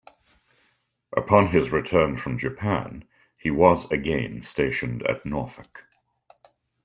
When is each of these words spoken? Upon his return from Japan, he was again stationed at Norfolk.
Upon 1.15 1.49
his 1.49 1.71
return 1.71 2.17
from 2.17 2.39
Japan, 2.39 3.07
he 3.37 3.51
was 3.51 3.85
again 3.91 4.41
stationed 4.41 5.03
at 5.05 5.27
Norfolk. 5.27 5.85